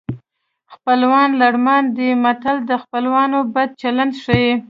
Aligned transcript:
خپلوان 0.73 1.29
لړمان 1.41 1.83
دي 1.97 2.09
متل 2.25 2.57
د 2.69 2.71
خپلوانو 2.83 3.39
بد 3.53 3.69
چلند 3.81 4.13
ښيي 4.23 4.51